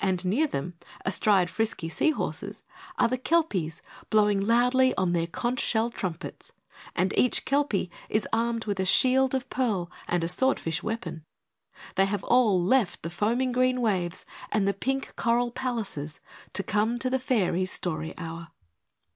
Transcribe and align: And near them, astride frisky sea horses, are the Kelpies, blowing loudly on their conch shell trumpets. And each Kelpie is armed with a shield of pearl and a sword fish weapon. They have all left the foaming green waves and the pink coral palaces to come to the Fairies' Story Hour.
And 0.00 0.24
near 0.24 0.48
them, 0.48 0.74
astride 1.04 1.48
frisky 1.48 1.88
sea 1.88 2.10
horses, 2.10 2.64
are 2.98 3.06
the 3.06 3.16
Kelpies, 3.16 3.80
blowing 4.10 4.40
loudly 4.40 4.92
on 4.96 5.12
their 5.12 5.28
conch 5.28 5.60
shell 5.60 5.88
trumpets. 5.88 6.50
And 6.96 7.16
each 7.16 7.44
Kelpie 7.44 7.88
is 8.08 8.26
armed 8.32 8.64
with 8.64 8.80
a 8.80 8.84
shield 8.84 9.36
of 9.36 9.48
pearl 9.50 9.88
and 10.08 10.24
a 10.24 10.28
sword 10.28 10.58
fish 10.58 10.82
weapon. 10.82 11.24
They 11.94 12.06
have 12.06 12.24
all 12.24 12.60
left 12.60 13.02
the 13.02 13.08
foaming 13.10 13.52
green 13.52 13.80
waves 13.80 14.26
and 14.50 14.66
the 14.66 14.74
pink 14.74 15.14
coral 15.14 15.52
palaces 15.52 16.18
to 16.54 16.64
come 16.64 16.98
to 16.98 17.08
the 17.08 17.20
Fairies' 17.20 17.70
Story 17.70 18.14
Hour. 18.18 18.48